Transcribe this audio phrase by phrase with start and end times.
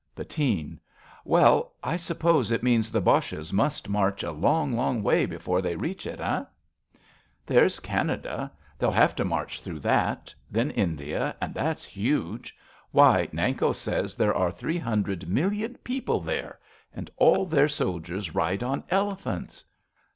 [0.15, 0.79] Bettine.
[1.25, 5.75] Well, I suppose it means the Boches must march A long, long way before they
[5.75, 6.25] reach it, eh?
[6.41, 6.49] 39 RADA
[7.45, 8.51] There's Canada.
[8.79, 10.33] They'll have to march through that.
[10.49, 12.57] Then India, and that's huge.
[12.89, 16.57] Why, Nanko says There are three hundred million people there,
[16.91, 19.63] And all their soldiers ride on elephants.